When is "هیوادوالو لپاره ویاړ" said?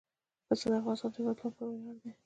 1.17-1.97